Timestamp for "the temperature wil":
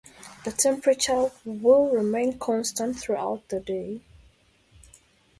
0.45-1.91